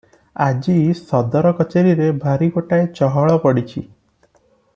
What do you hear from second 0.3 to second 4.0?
ଆଜି ସଦର କଚେରିରେ ଭାରି ଗୋଟାଏ ଚହଳ ପଡିଛି।